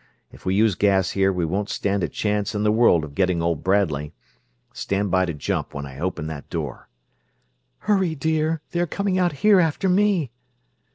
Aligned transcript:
If 0.31 0.45
we 0.47 0.55
use 0.55 0.73
gas 0.73 1.11
here 1.11 1.31
we 1.31 1.45
won't 1.45 1.69
stand 1.69 2.01
a 2.01 2.07
chance 2.09 2.55
in 2.55 2.63
the 2.63 2.71
world 2.71 3.03
of 3.03 3.13
getting 3.13 3.39
old 3.39 3.63
Bradley. 3.63 4.15
Stand 4.73 5.11
by 5.11 5.27
to 5.27 5.33
jump 5.35 5.75
when 5.75 5.85
I 5.85 5.99
open 5.99 6.25
that 6.25 6.49
door!" 6.49 6.89
"Hurry, 7.81 8.15
dear! 8.15 8.63
They 8.71 8.79
are 8.79 8.87
coming 8.87 9.19
out 9.19 9.31
here 9.45 9.59
after 9.59 9.87
me!" 9.87 10.31